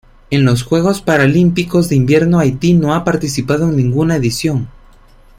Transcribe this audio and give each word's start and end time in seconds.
En 0.31 0.45
los 0.45 0.63
Juegos 0.63 1.03
Paralímpicos 1.03 1.87
de 1.87 1.95
Invierno 1.95 2.39
Haití 2.39 2.73
no 2.73 2.95
ha 2.95 3.03
participado 3.03 3.69
en 3.69 3.77
ninguna 3.77 4.15
edición. 4.15 4.67